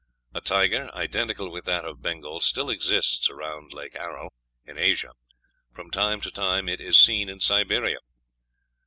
A 0.33 0.41
tiger, 0.41 0.89
identical 0.95 1.51
with 1.51 1.65
that 1.65 1.85
of 1.85 2.01
Bengal, 2.01 2.39
still 2.39 2.71
exists 2.71 3.29
around 3.29 3.71
Lake 3.71 3.93
Aral, 3.95 4.33
in 4.65 4.79
Asia; 4.79 5.11
from 5.75 5.91
time 5.91 6.21
to 6.21 6.31
time 6.31 6.67
it 6.67 6.81
is 6.81 6.97
seen 6.97 7.29
in 7.29 7.39
Siberia. 7.39 7.99